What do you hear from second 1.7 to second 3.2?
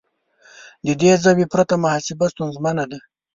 محاسبه ستونزمنه ده.